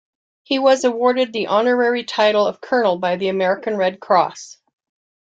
[0.41, 4.57] He was awarded the honorary title of colonel by the American Red Cross.